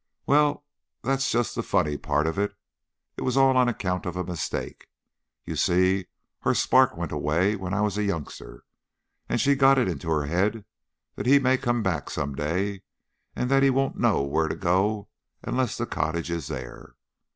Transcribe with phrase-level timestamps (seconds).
[0.25, 0.65] "Well,
[1.03, 2.55] that's just the funny part of it.
[3.19, 4.87] It's all on account of a mistake.
[5.45, 6.07] You see
[6.39, 8.63] her spark went away when I was a youngster,
[9.29, 10.65] and she's got it into her head
[11.17, 12.81] that he may come back some day,
[13.35, 15.07] and that he won't know where to go
[15.43, 16.95] unless the cottage is there.